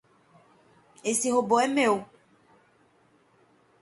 Esse 1.03 1.29
robô 1.31 1.59
é 1.59 1.67
meu. 1.67 2.03